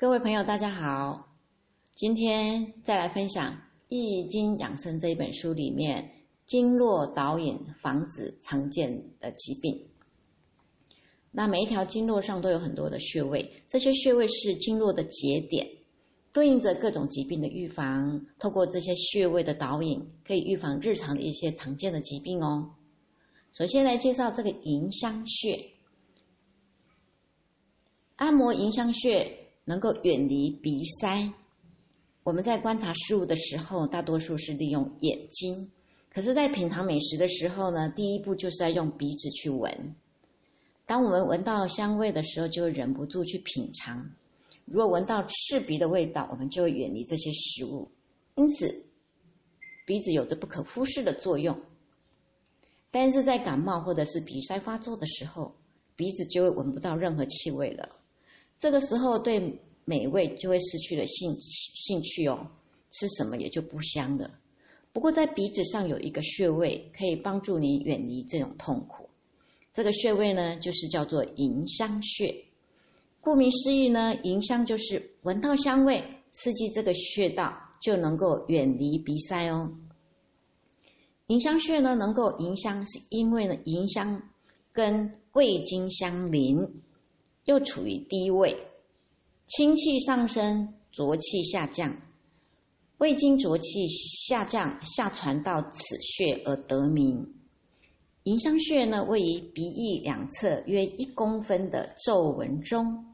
[0.00, 1.26] 各位朋友，大家好。
[1.96, 3.54] 今天再来分享
[3.88, 6.12] 《易经养生》这一本书里面
[6.46, 9.88] 经络导引防止常见的疾病。
[11.32, 15.66] 那每一条经络上都有很多的穴位，这些穴位是经络的节点，
[16.32, 18.24] 对应着各种疾病的预防。
[18.38, 22.70] 透过这些穴位的导引，可以预防日常的一些常见的疾病哦。
[23.52, 25.70] 首先来介绍这个迎香穴，
[28.14, 29.37] 按摩迎香穴。
[29.68, 31.30] 能够远离鼻塞。
[32.22, 35.68] 我们在观察事物的时候，大多数是利用眼睛；
[36.10, 39.94] 可是，在品尝美食的时候呢，第一步就是要用鼻子去闻。
[40.86, 44.10] 当我们闻到香味的时候，就会忍不住去品尝。
[44.64, 47.90] 如果闻到刺鼻的味道，我们就会远离这些食物。
[48.36, 48.86] 因此，
[49.84, 51.60] 鼻子有着不可忽视的作用。
[52.90, 55.54] 但是在感冒或者是鼻塞发作的时候，
[55.94, 57.90] 鼻子就会闻不到任何气味了。
[58.58, 62.48] 这个时候，对美味就会失去了兴兴趣哦，
[62.90, 64.30] 吃什么也就不香了。
[64.92, 69.08] 不过，在鼻子上有一个穴位，可以帮助你远离这种痛苦。
[69.72, 72.44] 这个穴位呢，就是叫做迎香穴。
[73.20, 79.72] 顾名思义呢，迎香就是闻到香味，刺激这个穴道，就能够远离鼻塞哦。
[81.28, 84.22] 迎香穴呢，能够迎香，是因为呢，迎香
[84.72, 86.82] 跟胃经相邻。
[87.48, 88.58] 又处于低位，
[89.46, 91.96] 清气上升，浊气下降。
[92.98, 97.32] 胃经浊气下降，下传到此穴而得名。
[98.24, 103.06] 迎香穴呢，位于鼻翼两侧约一公分的皱纹中。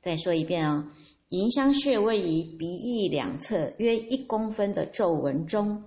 [0.00, 0.90] 再说一遍哦，
[1.28, 5.84] 迎香穴位于鼻翼两侧约一公分的皱纹中。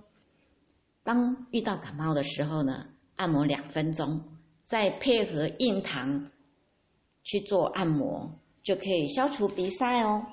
[1.02, 4.22] 当遇到感冒的时候呢，按摩两分钟，
[4.62, 6.30] 再配合硬糖。
[7.22, 10.26] 去做按摩就可以消除鼻塞哦，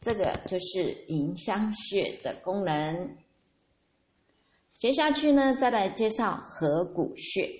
[0.00, 3.16] 这个就是迎香穴的功能。
[4.76, 7.50] 接下去呢，再来介绍合谷穴。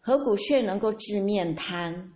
[0.00, 2.12] 合谷穴能够治面瘫，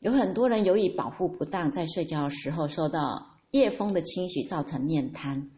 [0.00, 5.50] 有很多人由于保护不当，在睡觉的时候受到夜风的侵袭，造成面瘫，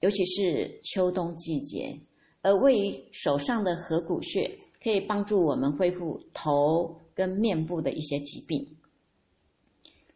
[0.00, 2.00] 尤其是秋冬季节。
[2.40, 7.01] 而位于手上的合谷穴，可以帮助我们恢复头。
[7.14, 8.76] 跟面部的一些疾病，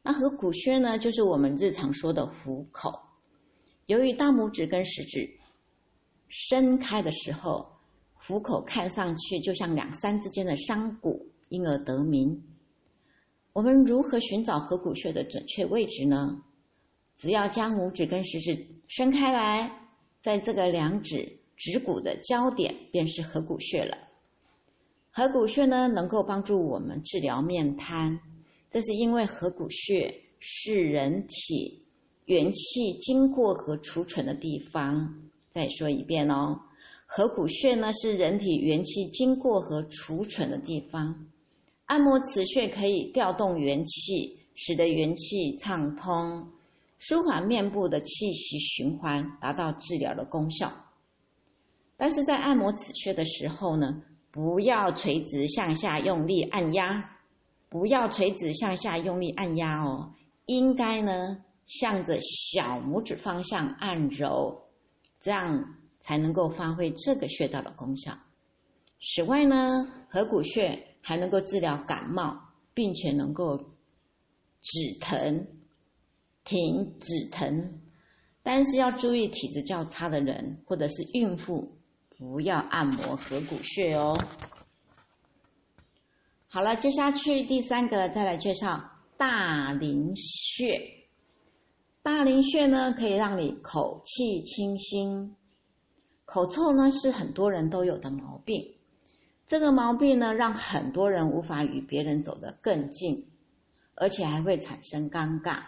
[0.02, 3.00] 那合谷穴呢，就是我们日常说的虎口。
[3.86, 5.30] 由于大拇指跟食指
[6.28, 7.72] 伸开的时候，
[8.14, 12.42] 虎口看上去就像两山之间的山谷，因而得名。
[13.52, 16.42] 我们如何寻找合谷穴的准确位置呢？
[17.16, 19.88] 只要将拇指跟食指伸开来，
[20.20, 23.96] 在这个两指指骨的交点，便是合谷穴了。
[25.16, 28.20] 合谷穴呢，能够帮助我们治疗面瘫，
[28.68, 31.86] 这是因为合谷穴是人体
[32.26, 35.22] 元气经过和储存的地方。
[35.50, 36.60] 再说一遍哦，
[37.06, 41.26] 合谷穴呢是人体元气经过和储存的地方。
[41.86, 46.46] 按摩此穴可以调动元气，使得元气畅通，
[46.98, 50.70] 舒缓面部的气息循环，达到治疗的功效。
[51.96, 54.02] 但是在按摩此穴的时候呢？
[54.36, 57.16] 不要垂直向下用力按压，
[57.70, 60.12] 不要垂直向下用力按压哦，
[60.44, 64.64] 应该呢向着小拇指方向按揉，
[65.20, 68.18] 这样才能够发挥这个穴道的功效。
[69.00, 72.36] 此外呢，合谷穴还能够治疗感冒，
[72.74, 73.56] 并且能够
[74.60, 75.46] 止疼、
[76.44, 77.80] 停止疼，
[78.42, 81.75] 但是要注意体质较差的人或者是孕妇。
[82.18, 84.16] 不要按摩合谷穴哦。
[86.48, 88.82] 好了，接下去第三个再来介绍
[89.18, 90.80] 大陵穴。
[92.02, 95.36] 大陵穴呢，可以让你口气清新。
[96.24, 98.74] 口臭呢，是很多人都有的毛病。
[99.46, 103.28] 这个毛病呢，让很多人无法与别人走得更近，
[103.94, 105.64] 而且还会产生尴尬。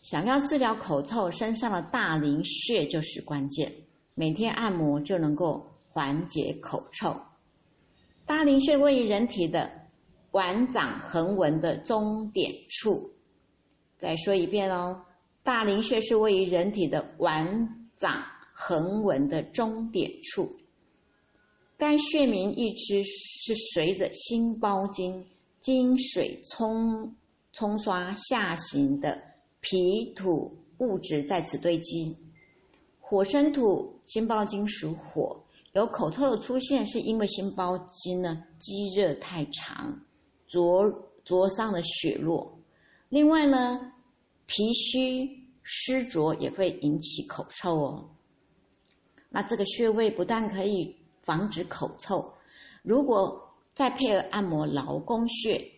[0.00, 3.72] 想要治疗口臭，身上的大陵穴就是关键。
[4.14, 7.20] 每天按摩就能够缓解口臭。
[8.24, 9.70] 大陵穴位于人体的
[10.30, 13.10] 腕掌横纹的中点处。
[13.96, 15.02] 再说一遍哦，
[15.42, 18.22] 大陵穴是位于人体的腕掌
[18.54, 20.56] 横纹的中点处。
[21.76, 25.26] 该穴名一支是随着心包经
[25.60, 27.16] 经水冲
[27.52, 29.20] 冲刷下行的
[29.60, 32.16] 皮土物质在此堆积。
[33.00, 40.00] 火生土，心包经属火，有口臭的出现，是因为心包经呢积热太长，
[40.48, 42.58] 灼灼伤了血络。
[43.08, 43.92] 另外呢，
[44.46, 48.10] 脾虚湿浊也会引起口臭哦。
[49.28, 52.34] 那这个穴位不但可以防止口臭，
[52.82, 55.70] 如果再配合按摩劳宫穴，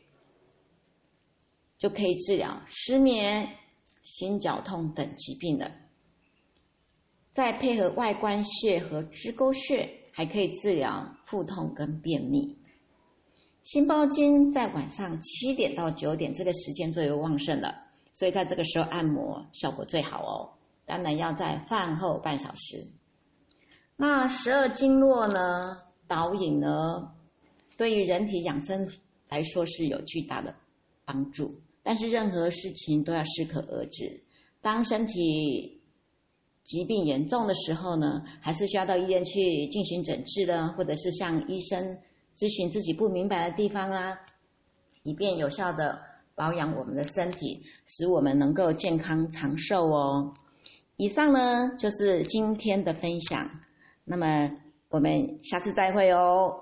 [1.76, 3.46] 就可以治疗失眠、
[4.02, 5.70] 心绞痛等疾病了。
[7.32, 12.58] 再配合外关穴和支沟穴，还可以治疗腹痛跟便秘。
[13.62, 17.74] 心包经在晚上七点到九点这个时间最为旺盛了，
[18.12, 20.52] 所以在这个时候按摩效果最好哦。
[20.84, 22.86] 当然要在饭后半小时。
[23.96, 27.14] 那十二经络呢，导引呢，
[27.78, 28.86] 对于人体养生
[29.28, 30.54] 来说是有巨大的
[31.06, 31.60] 帮助。
[31.82, 34.22] 但是任何事情都要适可而止。
[34.60, 35.80] 当身体
[36.64, 41.98] 疾病严重的时候呢，还是需要到医院去进行诊治的，或者是向医生
[42.36, 44.16] 咨询自己不明白的地方啊，
[45.02, 46.00] 以便有效的
[46.34, 50.32] 保养我们的身体，使我们能够健康长寿哦。
[50.96, 53.50] 以上呢就是今天的分享，
[54.04, 54.50] 那么
[54.88, 56.61] 我们下次再会哦。